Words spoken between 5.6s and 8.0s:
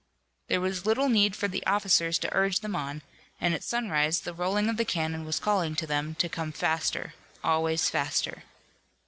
to them to come faster, always